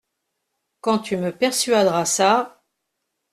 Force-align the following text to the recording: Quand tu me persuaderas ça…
Quand 0.79 0.97
tu 0.97 1.15
me 1.15 1.29
persuaderas 1.31 2.05
ça… 2.05 2.63